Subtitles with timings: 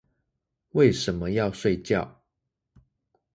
[0.71, 2.07] 為什麼要睡覺？